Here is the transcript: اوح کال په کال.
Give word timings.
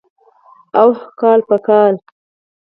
اوح 0.81 0.97
کال 1.19 1.39
په 1.49 1.57
کال. 1.67 1.93